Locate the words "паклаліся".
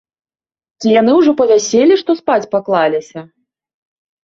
2.57-3.19